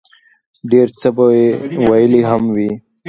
ډېر 0.71 0.87
څۀ 0.99 1.09
به 1.15 1.25
ئې 1.37 1.45
ويلي 1.89 2.21
هم 2.29 2.43
وي 2.55 2.71